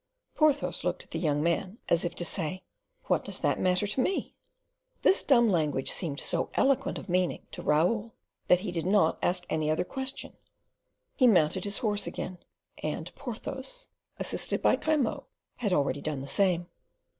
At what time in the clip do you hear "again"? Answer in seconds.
12.07-12.39